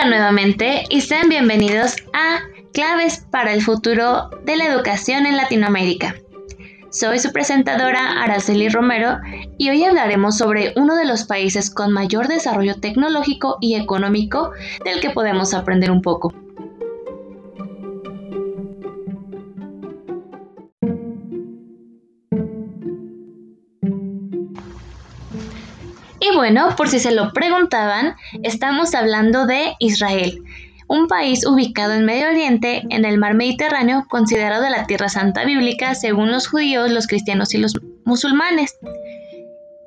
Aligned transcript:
Hola 0.00 0.08
nuevamente 0.08 0.84
y 0.88 1.02
sean 1.02 1.28
bienvenidos 1.28 1.94
a 2.14 2.40
Claves 2.72 3.26
para 3.30 3.52
el 3.52 3.60
futuro 3.60 4.30
de 4.46 4.56
la 4.56 4.64
educación 4.64 5.26
en 5.26 5.36
Latinoamérica. 5.36 6.14
Soy 6.90 7.18
su 7.18 7.32
presentadora 7.32 8.22
Araceli 8.22 8.70
Romero 8.70 9.18
y 9.58 9.68
hoy 9.68 9.84
hablaremos 9.84 10.38
sobre 10.38 10.72
uno 10.76 10.96
de 10.96 11.04
los 11.04 11.24
países 11.24 11.68
con 11.68 11.92
mayor 11.92 12.28
desarrollo 12.28 12.76
tecnológico 12.80 13.58
y 13.60 13.74
económico 13.74 14.52
del 14.86 15.00
que 15.00 15.10
podemos 15.10 15.52
aprender 15.52 15.90
un 15.90 16.00
poco. 16.00 16.32
Bueno, 26.40 26.74
por 26.74 26.88
si 26.88 27.00
se 27.00 27.10
lo 27.10 27.34
preguntaban, 27.34 28.16
estamos 28.42 28.94
hablando 28.94 29.44
de 29.44 29.74
Israel, 29.78 30.42
un 30.88 31.06
país 31.06 31.46
ubicado 31.46 31.92
en 31.92 32.06
Medio 32.06 32.28
Oriente, 32.28 32.82
en 32.88 33.04
el 33.04 33.18
mar 33.18 33.34
Mediterráneo, 33.34 34.06
considerado 34.08 34.66
la 34.70 34.86
Tierra 34.86 35.10
Santa 35.10 35.44
Bíblica 35.44 35.94
según 35.94 36.30
los 36.30 36.48
judíos, 36.48 36.90
los 36.90 37.08
cristianos 37.08 37.52
y 37.52 37.58
los 37.58 37.74
musulmanes. 38.06 38.74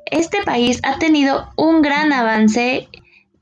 Este 0.05 0.43
país 0.43 0.79
ha 0.83 0.99
tenido 0.99 1.49
un 1.57 1.81
gran 1.81 2.13
avance 2.13 2.87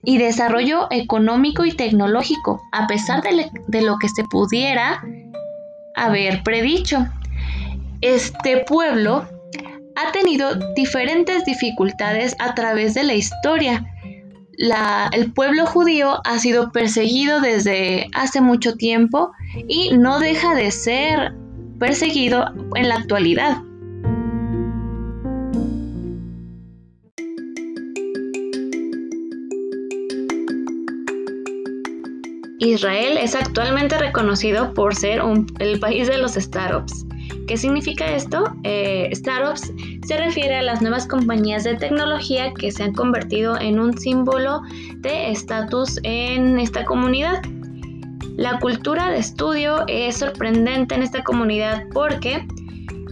y 0.06 0.18
desarrollo 0.18 0.88
económico 0.90 1.66
y 1.66 1.74
tecnológico, 1.74 2.62
a 2.72 2.88
pesar 2.88 3.24
de, 3.24 3.52
de 3.68 3.82
lo 3.82 3.98
que 3.98 4.08
se 4.08 4.24
pudiera 4.24 5.04
haber 5.98 6.44
predicho. 6.44 7.06
Este 8.00 8.64
pueblo 8.66 9.28
ha 9.96 10.12
tenido 10.12 10.56
diferentes 10.76 11.46
dificultades 11.46 12.36
a 12.40 12.54
través 12.54 12.94
de 12.94 13.04
la 13.04 13.14
historia. 13.14 13.86
el 15.14 15.34
pueblo 15.34 15.66
judío 15.66 16.22
ha 16.24 16.38
sido 16.40 16.72
perseguido 16.72 17.42
desde 17.42 18.08
hace 18.14 18.42
mucho 18.42 18.76
tiempo 18.76 19.32
y 19.68 19.92
no 19.98 20.20
deja 20.20 20.56
de 20.56 20.72
ser 20.72 21.34
perseguido 21.80 22.46
en 22.76 22.90
la 22.90 22.96
actualidad. 22.96 23.64
Israel 32.60 33.18
es 33.18 33.34
actualmente 33.34 33.98
reconocido 33.98 34.76
por 34.76 34.94
ser 34.94 35.20
el 35.58 35.80
país 35.80 36.08
de 36.08 36.20
los 36.20 36.34
startups. 36.34 37.08
¿Qué 37.52 37.58
significa 37.58 38.06
esto? 38.16 38.46
Eh, 38.64 39.10
startups 39.12 39.74
se 40.08 40.16
refiere 40.16 40.56
a 40.56 40.62
las 40.62 40.82
nuevas 40.82 41.06
compañías 41.06 41.66
de 41.66 41.76
tecnología 41.76 42.54
que 42.54 42.72
se 42.72 42.82
han 42.82 42.94
convertido 42.94 43.60
en 43.60 43.78
un 43.78 43.98
símbolo 43.98 44.62
de 45.00 45.32
estatus 45.32 46.00
en 46.04 46.58
esta 46.58 46.86
comunidad. 46.86 47.42
La 48.38 48.58
cultura 48.60 49.10
de 49.10 49.18
estudio 49.18 49.84
es 49.88 50.16
sorprendente 50.16 50.96
en 50.96 51.04
esta 51.04 51.26
comunidad 51.26 51.84
porque 51.94 52.48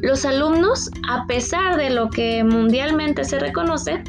los 0.04 0.24
alumnos, 0.24 0.90
a 1.10 1.28
pesar 1.28 1.76
de 1.76 1.90
lo 1.90 2.10
que 2.10 2.42
mundialmente 2.42 3.26
se 3.26 3.40
reconoce, 3.40 4.02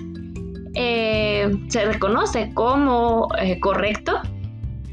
eh, 0.76 1.50
se 1.66 1.86
reconoce 1.86 2.52
como 2.54 3.26
eh, 3.40 3.58
correcto, 3.58 4.22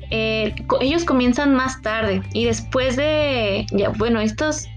ellos 0.10 1.04
comienzan 1.06 1.54
más 1.54 1.80
tarde 1.84 2.24
y 2.34 2.46
después 2.46 2.96
de, 2.96 3.68
bueno, 4.00 4.20
estos 4.20 4.68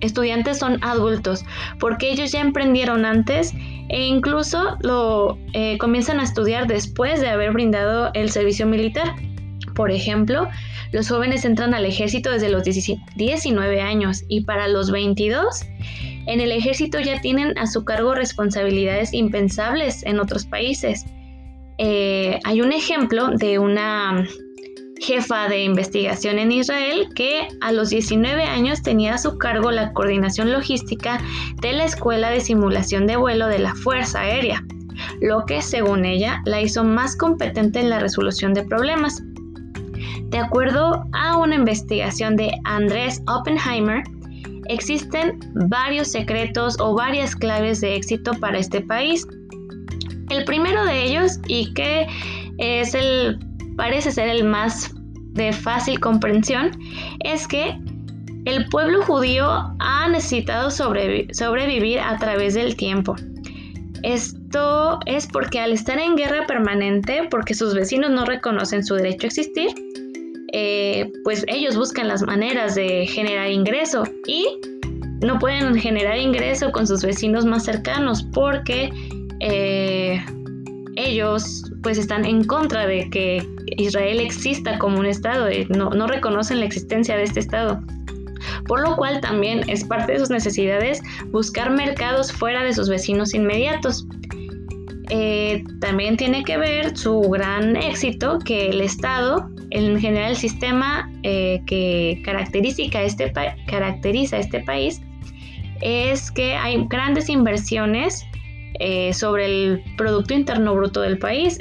estudiantes 0.00 0.58
son 0.58 0.78
adultos, 0.82 1.44
porque 1.78 2.10
ellos 2.10 2.32
ya 2.32 2.40
emprendieron 2.40 3.04
antes 3.04 3.52
e 3.88 4.06
incluso 4.06 4.76
lo 4.80 5.38
eh, 5.52 5.78
comienzan 5.78 6.20
a 6.20 6.24
estudiar 6.24 6.66
después 6.66 7.20
de 7.20 7.28
haber 7.28 7.52
brindado 7.52 8.10
el 8.14 8.30
servicio 8.30 8.66
militar. 8.66 9.14
Por 9.74 9.90
ejemplo, 9.90 10.48
los 10.92 11.08
jóvenes 11.08 11.44
entran 11.44 11.74
al 11.74 11.84
ejército 11.84 12.30
desde 12.30 12.48
los 12.48 12.62
19 12.64 13.80
años 13.80 14.22
y 14.28 14.42
para 14.42 14.68
los 14.68 14.90
22 14.90 15.64
en 16.26 16.40
el 16.40 16.52
ejército 16.52 17.00
ya 17.00 17.20
tienen 17.20 17.56
a 17.58 17.66
su 17.66 17.84
cargo 17.84 18.14
responsabilidades 18.14 19.12
impensables 19.12 20.04
en 20.04 20.20
otros 20.20 20.46
países. 20.46 21.04
Eh, 21.78 22.38
hay 22.44 22.60
un 22.60 22.72
ejemplo 22.72 23.30
de 23.30 23.58
una 23.58 24.26
jefa 25.04 25.48
de 25.48 25.62
investigación 25.62 26.38
en 26.38 26.50
Israel 26.50 27.08
que 27.14 27.48
a 27.60 27.72
los 27.72 27.90
19 27.90 28.42
años 28.44 28.82
tenía 28.82 29.14
a 29.14 29.18
su 29.18 29.36
cargo 29.36 29.70
la 29.70 29.92
coordinación 29.92 30.50
logística 30.50 31.20
de 31.60 31.74
la 31.74 31.84
Escuela 31.84 32.30
de 32.30 32.40
Simulación 32.40 33.06
de 33.06 33.16
Vuelo 33.16 33.48
de 33.48 33.58
la 33.58 33.74
Fuerza 33.74 34.20
Aérea, 34.20 34.64
lo 35.20 35.44
que 35.44 35.60
según 35.60 36.06
ella 36.06 36.40
la 36.46 36.62
hizo 36.62 36.84
más 36.84 37.16
competente 37.16 37.80
en 37.80 37.90
la 37.90 37.98
resolución 37.98 38.54
de 38.54 38.62
problemas. 38.62 39.22
De 40.30 40.38
acuerdo 40.38 41.04
a 41.12 41.36
una 41.36 41.56
investigación 41.56 42.36
de 42.36 42.52
Andrés 42.64 43.20
Oppenheimer, 43.28 44.02
existen 44.68 45.38
varios 45.68 46.08
secretos 46.08 46.76
o 46.80 46.94
varias 46.94 47.36
claves 47.36 47.82
de 47.82 47.94
éxito 47.94 48.32
para 48.40 48.58
este 48.58 48.80
país. 48.80 49.26
El 50.30 50.46
primero 50.46 50.82
de 50.86 51.04
ellos, 51.04 51.38
y 51.46 51.74
que 51.74 52.06
es 52.56 52.94
el 52.94 53.38
parece 53.76 54.12
ser 54.12 54.28
el 54.28 54.44
más 54.44 54.93
de 55.34 55.52
fácil 55.52 56.00
comprensión, 56.00 56.70
es 57.20 57.46
que 57.46 57.78
el 58.44 58.68
pueblo 58.68 59.02
judío 59.02 59.74
ha 59.78 60.08
necesitado 60.08 60.70
sobrevivir 60.70 62.00
a 62.00 62.16
través 62.18 62.54
del 62.54 62.76
tiempo. 62.76 63.16
Esto 64.02 64.98
es 65.06 65.26
porque 65.26 65.60
al 65.60 65.72
estar 65.72 65.98
en 65.98 66.14
guerra 66.14 66.46
permanente, 66.46 67.26
porque 67.30 67.54
sus 67.54 67.74
vecinos 67.74 68.10
no 68.10 68.26
reconocen 68.26 68.84
su 68.84 68.96
derecho 68.96 69.26
a 69.26 69.28
existir, 69.28 69.68
eh, 70.52 71.10
pues 71.24 71.44
ellos 71.48 71.76
buscan 71.76 72.06
las 72.08 72.22
maneras 72.22 72.74
de 72.74 73.06
generar 73.06 73.50
ingreso 73.50 74.04
y 74.26 74.46
no 75.22 75.38
pueden 75.38 75.74
generar 75.74 76.18
ingreso 76.18 76.70
con 76.70 76.86
sus 76.86 77.02
vecinos 77.02 77.46
más 77.46 77.64
cercanos 77.64 78.22
porque 78.34 78.92
eh, 79.40 80.22
ellos 80.96 81.64
pues 81.84 81.98
están 81.98 82.24
en 82.24 82.42
contra 82.42 82.86
de 82.86 83.08
que 83.10 83.46
Israel 83.76 84.18
exista 84.18 84.78
como 84.78 84.98
un 84.98 85.06
Estado, 85.06 85.48
no, 85.68 85.90
no 85.90 86.06
reconocen 86.08 86.58
la 86.58 86.66
existencia 86.66 87.16
de 87.16 87.22
este 87.22 87.38
Estado. 87.38 87.80
Por 88.66 88.80
lo 88.80 88.96
cual 88.96 89.20
también 89.20 89.68
es 89.68 89.84
parte 89.84 90.12
de 90.12 90.18
sus 90.18 90.30
necesidades 90.30 91.00
buscar 91.30 91.70
mercados 91.70 92.32
fuera 92.32 92.64
de 92.64 92.72
sus 92.72 92.88
vecinos 92.88 93.34
inmediatos. 93.34 94.06
Eh, 95.10 95.62
también 95.80 96.16
tiene 96.16 96.42
que 96.44 96.56
ver 96.56 96.96
su 96.96 97.20
gran 97.20 97.76
éxito 97.76 98.38
que 98.38 98.70
el 98.70 98.80
Estado, 98.80 99.48
en 99.70 100.00
general 100.00 100.30
el 100.30 100.36
sistema 100.36 101.10
eh, 101.22 101.60
que 101.66 102.22
caracteriza 102.24 103.02
este, 103.02 103.32
caracteriza 103.66 104.38
este 104.38 104.60
país, 104.60 105.02
es 105.82 106.30
que 106.30 106.54
hay 106.54 106.82
grandes 106.88 107.28
inversiones 107.28 108.24
eh, 108.80 109.12
sobre 109.12 109.44
el 109.44 109.82
Producto 109.96 110.34
Interno 110.34 110.74
Bruto 110.74 111.02
del 111.02 111.18
país. 111.18 111.58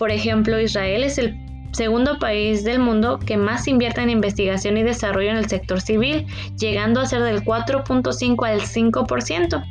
Por 0.00 0.10
ejemplo, 0.10 0.58
Israel 0.58 1.04
es 1.04 1.18
el 1.18 1.36
segundo 1.72 2.18
país 2.18 2.64
del 2.64 2.78
mundo 2.78 3.18
que 3.18 3.36
más 3.36 3.68
invierte 3.68 4.00
en 4.00 4.08
investigación 4.08 4.78
y 4.78 4.82
desarrollo 4.82 5.28
en 5.28 5.36
el 5.36 5.46
sector 5.46 5.78
civil, 5.78 6.26
llegando 6.58 7.02
a 7.02 7.06
ser 7.06 7.22
del 7.22 7.44
4.5 7.44 8.48
al 8.48 8.62
5%. 8.62 9.62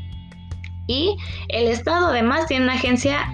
Y 0.85 1.17
el 1.47 1.67
Estado 1.67 2.09
además 2.09 2.45
tiene 2.45 2.65
una 2.65 2.75
agencia 2.75 3.33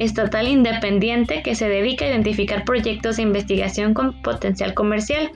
estatal 0.00 0.48
independiente 0.48 1.40
que 1.44 1.54
se 1.54 1.68
dedica 1.68 2.04
a 2.04 2.08
identificar 2.08 2.64
proyectos 2.64 3.18
de 3.18 3.22
investigación 3.22 3.94
con 3.94 4.20
potencial 4.22 4.74
comercial 4.74 5.30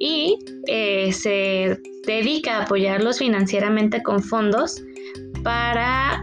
y 0.00 0.38
eh, 0.66 1.12
se 1.12 1.78
dedica 2.06 2.56
a 2.56 2.62
apoyarlos 2.62 3.18
financieramente 3.18 4.02
con 4.02 4.22
fondos 4.22 4.82
para, 5.44 6.22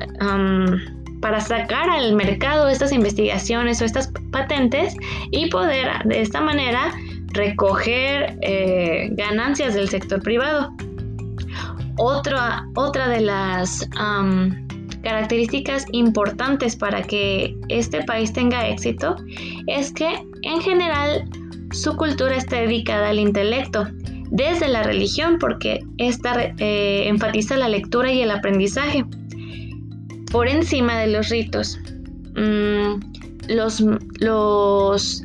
para 1.22 1.42
sacar 1.42 1.90
al 1.90 2.14
mercado 2.16 2.70
estas 2.70 2.92
investigaciones 2.92 3.82
o 3.82 3.86
estas 3.86 4.12
patentes 4.32 4.96
y 5.32 5.50
poder 5.50 5.88
de 6.06 6.22
esta 6.22 6.42
manera 6.42 6.94
recoger 7.34 8.38
eh, 8.42 9.10
ganancias 9.12 9.74
del 9.74 9.90
sector 9.90 10.22
privado. 10.22 10.72
Otra, 11.98 12.66
otra 12.76 13.10
de 13.10 13.22
las 13.22 13.88
características 15.04 15.86
importantes 15.92 16.76
para 16.76 17.02
que 17.02 17.56
este 17.68 18.04
país 18.04 18.32
tenga 18.34 18.68
éxito 18.68 19.16
es 19.68 19.92
que 19.92 20.08
en 20.44 20.62
general 20.62 21.30
su 21.72 21.96
cultura 21.96 22.36
está 22.36 22.58
dedicada 22.58 23.10
al 23.10 23.20
intelecto 23.20 23.88
desde 24.32 24.68
la 24.68 24.84
religión, 24.84 25.38
porque 25.40 25.80
esta 25.98 26.54
eh, 26.58 27.08
enfatiza 27.08 27.58
la 27.58 27.68
lectura 27.68 28.12
y 28.12 28.22
el 28.22 28.32
aprendizaje 28.32 29.06
por 30.32 30.48
encima 30.48 31.00
de 31.00 31.08
los 31.08 31.30
ritos. 31.30 31.80
Mm, 32.36 33.00
los, 33.50 35.24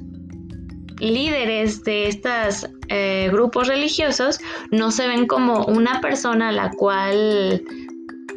líderes 1.01 1.83
de 1.83 2.09
estos 2.09 2.69
eh, 2.89 3.29
grupos 3.33 3.67
religiosos 3.67 4.39
no 4.71 4.91
se 4.93 5.09
ven 5.09 5.27
como 5.27 5.65
una 5.67 6.01
persona 6.01 6.51
a 6.51 6.53
la 6.53 6.71
cual 6.71 7.63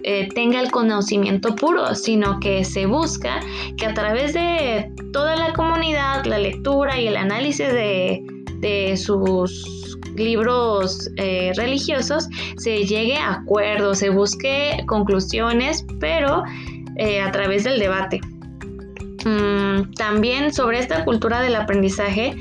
eh, 0.04 0.30
tenga 0.34 0.60
el 0.62 0.72
conocimiento 0.72 1.56
puro, 1.56 1.94
sino 1.94 2.40
que 2.40 2.64
se 2.64 2.86
busca 2.86 3.40
que 3.78 3.86
a 3.86 3.94
través 3.94 4.34
de 4.34 4.92
toda 5.14 5.36
la 5.36 5.54
comunidad, 5.54 6.26
la 6.26 6.40
lectura 6.40 7.00
y 7.00 7.08
el 7.08 7.18
análisis 7.18 7.68
de, 7.68 8.96
sus 8.98 9.87
libros 10.18 11.10
eh, 11.18 11.52
religiosos, 11.56 12.28
se 12.58 12.86
llegue 12.86 13.18
a 13.18 13.34
acuerdos, 13.34 14.00
se 14.00 14.10
busque 14.10 14.84
conclusiones, 14.88 15.86
pero 16.00 16.44
eh, 16.96 17.22
a 17.22 17.32
través 17.32 17.64
del 17.64 17.80
debate. 17.80 18.20
Mm, 19.26 19.94
también 19.94 20.54
sobre 20.54 20.80
esta 20.80 21.04
cultura 21.06 21.42
del 21.42 21.56
aprendizaje, 21.56 22.36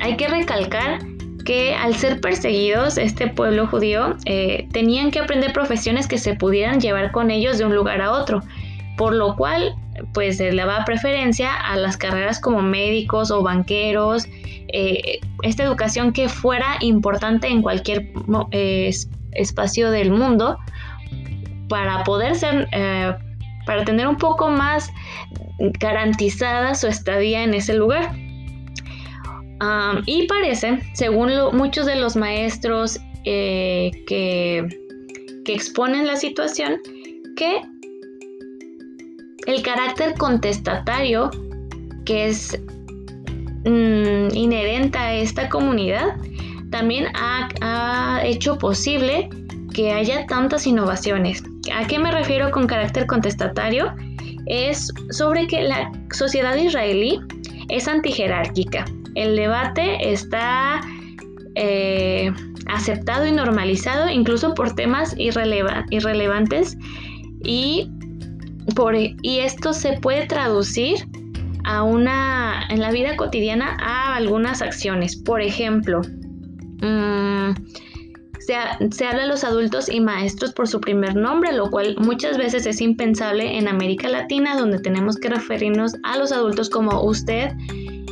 hay 0.00 0.16
que 0.16 0.28
recalcar 0.28 0.98
que 1.44 1.74
al 1.74 1.94
ser 1.94 2.20
perseguidos, 2.20 2.98
este 2.98 3.28
pueblo 3.28 3.66
judío 3.66 4.16
eh, 4.24 4.66
tenían 4.72 5.10
que 5.10 5.20
aprender 5.20 5.52
profesiones 5.52 6.08
que 6.08 6.18
se 6.18 6.34
pudieran 6.34 6.80
llevar 6.80 7.12
con 7.12 7.30
ellos 7.30 7.58
de 7.58 7.64
un 7.64 7.74
lugar 7.74 8.00
a 8.00 8.12
otro, 8.12 8.42
por 8.96 9.14
lo 9.14 9.36
cual 9.36 9.74
pues 10.12 10.38
se 10.38 10.50
le 10.50 10.62
daba 10.64 10.84
preferencia 10.84 11.54
a 11.54 11.76
las 11.76 11.96
carreras 11.96 12.40
como 12.40 12.62
médicos 12.62 13.30
o 13.30 13.42
banqueros, 13.42 14.26
eh, 14.68 15.20
esta 15.42 15.62
educación 15.62 16.12
que 16.12 16.28
fuera 16.28 16.76
importante 16.80 17.48
en 17.48 17.62
cualquier 17.62 18.12
eh, 18.50 18.90
espacio 19.32 19.90
del 19.90 20.10
mundo 20.10 20.58
para 21.68 22.04
poder 22.04 22.34
ser, 22.34 22.68
para 23.66 23.84
tener 23.84 24.06
un 24.06 24.16
poco 24.16 24.48
más 24.48 24.92
garantizada 25.80 26.74
su 26.74 26.86
estadía 26.86 27.42
en 27.42 27.54
ese 27.54 27.74
lugar. 27.74 28.14
Y 30.06 30.26
parece, 30.26 30.80
según 30.92 31.30
muchos 31.52 31.86
de 31.86 31.96
los 31.96 32.16
maestros 32.16 33.00
eh, 33.24 33.90
que, 34.06 34.66
exponen 35.46 36.06
la 36.06 36.16
situación, 36.16 36.80
que 37.36 37.60
el 39.46 39.62
carácter 39.62 40.14
contestatario 40.14 41.30
que 42.06 42.26
es 42.26 42.58
mm, 43.64 44.34
inherente 44.34 44.98
a 44.98 45.14
esta 45.14 45.48
comunidad 45.48 46.16
también 46.70 47.06
ha, 47.14 48.20
hecho 48.24 48.56
posible 48.58 49.28
que 49.74 49.92
haya 49.92 50.26
tantas 50.26 50.66
innovaciones. 50.66 51.42
¿A 51.74 51.86
qué 51.86 51.98
me 51.98 52.10
refiero 52.10 52.50
con 52.50 52.66
carácter 52.66 53.06
contestatario? 53.06 53.94
Es 54.46 54.92
sobre 55.10 55.46
que 55.46 55.62
la 55.62 55.92
sociedad 56.10 56.56
israelí 56.56 57.20
es 57.68 57.86
antijerárquica 57.86 58.86
el 59.14 59.36
debate 59.36 60.12
está 60.12 60.80
eh, 61.54 62.32
aceptado 62.66 63.26
y 63.26 63.32
normalizado 63.32 64.08
incluso 64.10 64.54
por 64.54 64.74
temas 64.74 65.14
irrelevantes 65.18 66.76
y, 67.44 67.90
por, 68.74 68.94
y 68.96 69.38
esto 69.38 69.72
se 69.72 69.98
puede 69.98 70.26
traducir 70.26 71.06
a 71.64 71.82
una, 71.82 72.66
en 72.68 72.80
la 72.80 72.90
vida 72.90 73.16
cotidiana 73.16 73.76
a 73.80 74.14
algunas 74.16 74.62
acciones. 74.62 75.16
Por 75.16 75.40
ejemplo, 75.40 76.00
mm, 76.82 77.54
se, 78.38 78.54
se, 78.90 79.06
habla 79.06 79.24
a 79.24 79.26
los 79.26 79.44
adultos 79.44 79.88
y 79.88 80.00
maestros 80.00 80.52
por 80.52 80.68
su 80.68 80.80
primer 80.80 81.16
nombre, 81.16 81.52
lo 81.52 81.70
cual 81.70 81.96
muchas 81.98 82.36
veces 82.36 82.66
es 82.66 82.80
impensable 82.80 83.58
en 83.58 83.68
América 83.68 84.08
Latina, 84.08 84.56
donde 84.56 84.78
tenemos 84.78 85.16
que 85.16 85.28
referirnos 85.28 85.94
a 86.02 86.16
los 86.18 86.32
adultos 86.32 86.68
como 86.68 87.02
usted 87.02 87.52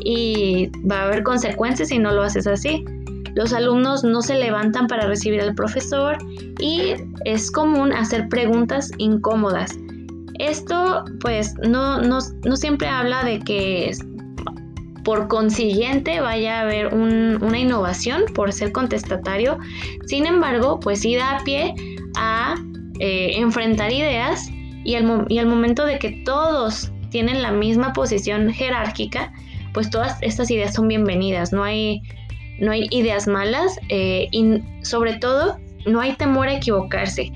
y 0.04 0.70
va 0.90 1.02
a 1.02 1.04
haber 1.04 1.22
consecuencias 1.22 1.90
si 1.90 1.98
no 1.98 2.12
lo 2.12 2.22
haces 2.22 2.46
así. 2.46 2.84
Los 3.34 3.52
alumnos 3.52 4.04
no 4.04 4.20
se 4.20 4.34
levantan 4.34 4.86
para 4.86 5.06
recibir 5.06 5.40
al 5.40 5.54
profesor 5.54 6.18
y 6.58 6.94
es 7.24 7.50
común 7.50 7.92
hacer 7.92 8.28
preguntas 8.28 8.90
incómodas. 8.98 9.78
Esto 10.42 11.04
pues 11.20 11.54
no, 11.62 12.02
no, 12.02 12.20
siempre 12.56 12.88
habla 12.88 13.22
de 13.22 13.38
que 13.38 13.92
por 15.04 15.28
consiguiente 15.28 16.20
vaya 16.20 16.58
a 16.58 16.60
haber 16.62 16.92
una 16.92 17.58
innovación 17.58 18.24
por 18.34 18.52
ser 18.52 18.72
contestatario. 18.72 19.56
Sin 20.06 20.26
embargo, 20.26 20.80
pues 20.80 21.00
sí 21.00 21.14
da 21.14 21.40
pie 21.44 21.74
a 22.16 22.56
eh, 22.98 23.34
enfrentar 23.36 23.92
ideas 23.92 24.48
y 24.84 24.96
y 25.28 25.38
al 25.38 25.46
momento 25.46 25.86
de 25.86 26.00
que 26.00 26.10
todos 26.24 26.90
tienen 27.10 27.40
la 27.40 27.52
misma 27.52 27.92
posición 27.92 28.52
jerárquica, 28.52 29.32
pues 29.72 29.90
todas 29.90 30.18
estas 30.22 30.50
ideas 30.50 30.74
son 30.74 30.88
bienvenidas, 30.88 31.52
no 31.52 31.62
hay, 31.62 32.02
no 32.58 32.72
hay 32.72 32.88
ideas 32.90 33.28
malas 33.28 33.78
eh, 33.90 34.26
y 34.32 34.60
sobre 34.82 35.14
todo 35.18 35.56
no 35.86 36.00
hay 36.00 36.14
temor 36.14 36.48
a 36.48 36.54
equivocarse. 36.54 37.30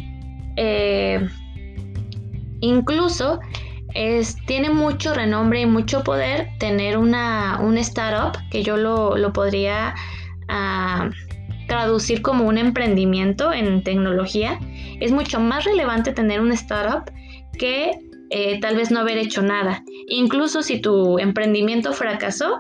Eh, 0.57 1.25
incluso 2.61 3.41
es, 3.95 4.37
tiene 4.47 4.71
mucho 4.71 5.15
renombre 5.15 5.61
y 5.63 5.67
mucho 5.67 6.03
poder 6.03 6.49
tener 6.59 6.99
una, 6.99 7.61
un 7.63 7.79
startup, 7.79 8.39
que 8.51 8.63
yo 8.63 8.77
lo, 8.77 9.33
podría 9.33 9.95
ah, 10.49 11.11
traducir 11.69 12.23
como 12.23 12.45
un 12.45 12.59
emprendimiento 12.59 13.53
en 13.53 13.83
tecnología. 13.83 14.59
Es 15.01 15.13
mucho 15.13 15.41
más 15.41 15.65
relevante 15.65 16.13
tener 16.13 16.41
un 16.41 16.53
startup 16.53 17.11
que 17.59 17.93
eh, 18.31 18.61
tal 18.61 18.77
vez 18.77 18.91
no 18.91 19.01
haber 19.01 19.19
hecho 19.19 19.43
nada. 19.43 19.83
Incluso 20.09 20.63
si 20.63 20.81
tu 20.81 21.19
emprendimiento 21.19 21.93
fracasó, 21.93 22.59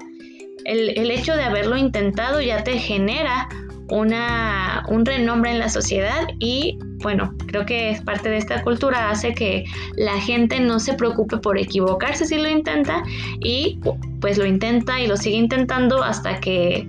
el, 0.64 1.10
hecho 1.10 1.36
de 1.36 1.44
haberlo 1.44 1.76
intentado 1.76 2.40
ya 2.40 2.64
te 2.64 2.78
genera 2.78 3.48
una, 3.90 4.84
un 4.88 5.04
renombre 5.04 5.50
en 5.50 5.58
la 5.58 5.68
sociedad 5.68 6.28
y 6.38 6.78
bueno, 7.02 7.34
creo 7.46 7.66
que 7.66 7.90
es 7.90 8.00
parte 8.00 8.28
de 8.28 8.38
esta 8.38 8.62
cultura 8.62 9.10
hace 9.10 9.34
que 9.34 9.64
la 9.96 10.18
gente 10.20 10.58
no 10.60 10.80
se 10.80 10.94
preocupe 10.94 11.36
por 11.38 11.58
equivocarse 11.58 12.24
si 12.24 12.36
lo 12.36 12.48
intenta 12.48 13.02
y 13.40 13.78
pues 14.20 14.38
lo 14.38 14.46
intenta 14.46 15.00
y 15.00 15.06
lo 15.06 15.16
sigue 15.16 15.36
intentando 15.36 16.02
hasta 16.02 16.40
que 16.40 16.88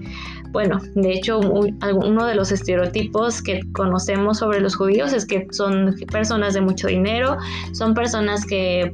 bueno, 0.51 0.79
de 0.95 1.11
hecho, 1.13 1.39
uno 1.39 2.25
de 2.25 2.33
los 2.33 2.51
estereotipos 2.51 3.41
que 3.41 3.59
conocemos 3.73 4.39
sobre 4.39 4.59
los 4.59 4.75
judíos 4.75 5.13
es 5.13 5.25
que 5.25 5.45
son 5.51 5.95
personas 6.11 6.53
de 6.53 6.61
mucho 6.61 6.87
dinero, 6.87 7.37
son 7.73 7.93
personas 7.93 8.45
que, 8.45 8.91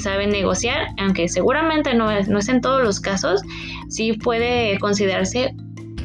saben 0.00 0.30
negociar, 0.30 0.88
aunque 0.98 1.28
seguramente 1.28 1.94
no 1.94 2.10
es, 2.10 2.28
no 2.28 2.38
es 2.38 2.48
en 2.48 2.60
todos 2.60 2.82
los 2.82 3.00
casos, 3.00 3.40
sí 3.88 4.14
puede 4.14 4.78
considerarse 4.80 5.54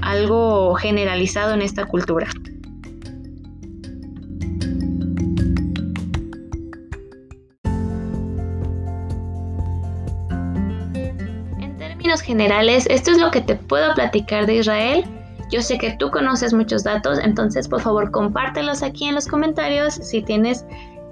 algo 0.03 0.75
generalizado 0.75 1.53
en 1.53 1.61
esta 1.61 1.85
cultura. 1.85 2.27
generales, 12.21 12.85
esto 12.89 13.11
es 13.11 13.19
lo 13.19 13.31
que 13.31 13.41
te 13.41 13.55
puedo 13.55 13.93
platicar 13.93 14.45
de 14.45 14.55
Israel. 14.55 15.03
Yo 15.51 15.61
sé 15.61 15.77
que 15.77 15.95
tú 15.97 16.09
conoces 16.09 16.53
muchos 16.53 16.83
datos, 16.83 17.19
entonces 17.19 17.67
por 17.67 17.81
favor 17.81 18.11
compártelos 18.11 18.81
aquí 18.81 19.05
en 19.05 19.15
los 19.15 19.27
comentarios 19.27 19.93
si 19.95 20.21
tienes 20.21 20.65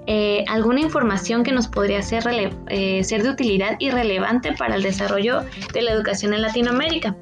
eh, 0.06 0.44
alguna 0.48 0.80
información 0.80 1.44
que 1.44 1.52
nos 1.52 1.68
podría 1.68 2.00
eh, 2.00 3.04
ser 3.04 3.22
de 3.22 3.30
utilidad 3.30 3.76
y 3.78 3.90
relevante 3.90 4.52
para 4.58 4.74
el 4.74 4.82
desarrollo 4.82 5.42
de 5.72 5.82
la 5.82 5.92
educación 5.92 6.34
en 6.34 6.42
Latinoamérica. 6.42 7.16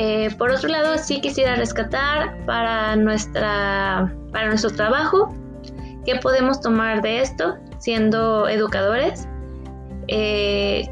Eh, 0.00 0.30
por 0.38 0.52
otro 0.52 0.68
lado, 0.68 0.96
sí 0.96 1.20
quisiera 1.20 1.56
rescatar 1.56 2.44
para, 2.46 2.94
nuestra, 2.94 4.14
para 4.30 4.46
nuestro 4.46 4.70
trabajo 4.70 5.34
qué 6.04 6.14
podemos 6.16 6.60
tomar 6.60 7.02
de 7.02 7.20
esto 7.20 7.56
siendo 7.78 8.48
educadores. 8.48 9.26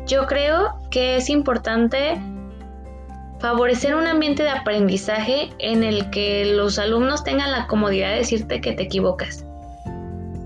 yo 0.06 0.26
creo 0.26 0.74
que 0.90 1.18
es 1.18 1.30
importante 1.30 2.20
favorecer 3.38 3.94
un 3.94 4.08
ambiente 4.08 4.42
de 4.42 4.50
aprendizaje 4.50 5.50
en 5.60 5.84
el 5.84 6.10
que 6.10 6.44
los 6.56 6.78
alumnos 6.80 7.22
tengan 7.22 7.52
la 7.52 7.68
comodidad 7.68 8.10
de 8.10 8.16
decirte 8.16 8.60
que 8.60 8.72
te 8.72 8.82
equivocas. 8.82 9.46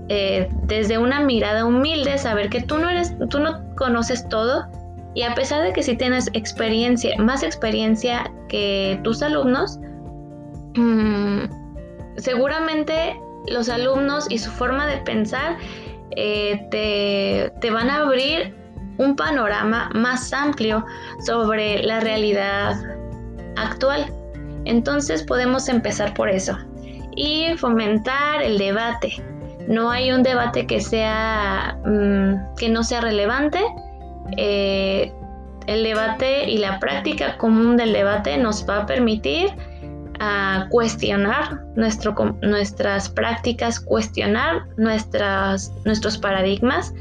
Eh, 0.09 0.49
desde 0.63 0.97
una 0.97 1.21
mirada 1.21 1.65
humilde, 1.65 2.17
saber 2.17 2.49
que 2.49 2.61
tú 2.61 2.77
no 2.77 2.89
eres, 2.89 3.15
tú 3.29 3.39
no 3.39 3.63
conoces 3.75 4.27
todo 4.27 4.67
y 5.13 5.23
a 5.23 5.35
pesar 5.35 5.63
de 5.63 5.73
que 5.73 5.83
si 5.83 5.95
tienes 5.95 6.29
experiencia, 6.33 7.17
más 7.17 7.43
experiencia 7.43 8.31
que 8.47 8.99
tus 9.03 9.21
alumnos, 9.21 9.79
mm, 10.75 11.43
seguramente 12.17 13.19
los 13.47 13.69
alumnos 13.69 14.27
y 14.29 14.37
su 14.37 14.51
forma 14.51 14.85
de 14.87 14.97
pensar 14.97 15.57
eh, 16.15 16.67
te, 16.71 17.51
te 17.59 17.71
van 17.71 17.89
a 17.89 18.01
abrir 18.01 18.55
un 18.97 19.15
panorama 19.15 19.89
más 19.93 20.31
amplio 20.33 20.85
sobre 21.25 21.81
la 21.83 21.99
realidad 21.99 22.75
actual. 23.55 24.05
Entonces 24.65 25.23
podemos 25.23 25.67
empezar 25.69 26.13
por 26.13 26.29
eso 26.29 26.57
y 27.15 27.55
fomentar 27.57 28.41
el 28.41 28.57
debate. 28.57 29.13
No 29.67 29.89
hay 29.89 30.11
un 30.11 30.23
debate 30.23 30.67
que 30.67 30.81
sea 30.81 31.77
mm, 31.85 32.55
que 32.57 32.69
no 32.69 32.83
sea 32.83 33.01
relevante. 33.01 33.59
Eh, 34.37 35.11
el 35.67 35.83
debate 35.83 36.49
y 36.49 36.57
la 36.57 36.79
práctica 36.79 37.37
común 37.37 37.77
del 37.77 37.93
debate 37.93 38.37
nos 38.37 38.67
va 38.67 38.79
a 38.79 38.85
permitir 38.85 39.49
a 40.19 40.67
cuestionar 40.69 41.61
nuestro, 41.75 42.13
nuestras 42.41 43.09
prácticas, 43.09 43.79
cuestionar 43.79 44.65
nuestras, 44.77 45.73
nuestros 45.85 46.17
paradigmas, 46.17 46.93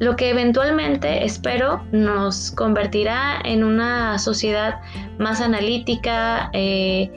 lo 0.00 0.16
que 0.16 0.30
eventualmente 0.30 1.24
espero 1.24 1.82
nos 1.92 2.50
convertirá 2.50 3.40
en 3.44 3.64
una 3.64 4.18
sociedad 4.18 4.80
más 5.18 5.40
analítica, 5.40 6.50
eh, 6.52 7.10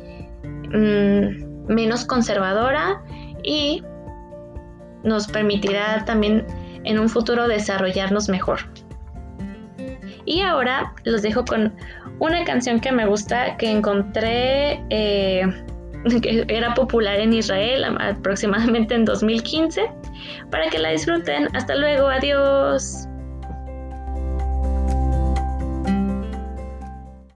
mm, 0.44 1.74
menos 1.74 2.06
conservadora 2.06 3.02
y 3.44 3.84
nos 5.04 5.28
permitirá 5.28 6.06
también 6.06 6.46
en 6.84 7.00
un 7.00 7.10
futuro 7.10 7.48
desarrollarnos 7.48 8.30
mejor. 8.30 8.60
Y 10.26 10.42
ahora 10.42 10.94
los 11.04 11.22
dejo 11.22 11.46
con 11.46 11.74
una 12.20 12.44
canción 12.44 12.80
que 12.80 12.92
me 12.92 13.06
gusta, 13.06 13.58
que 13.58 13.70
encontré, 13.70 14.84
eh, 14.90 15.44
que 16.22 16.46
era 16.48 16.74
popular 16.74 17.20
en 17.20 17.34
Israel 17.34 17.84
aproximadamente 18.00 18.96
en 18.96 19.06
2015, 19.06 19.90
para 20.52 20.70
que 20.70 20.80
la 20.80 20.90
disfruten. 20.92 21.48
Hasta 21.56 21.76
luego, 21.76 22.08
adiós. 22.08 23.08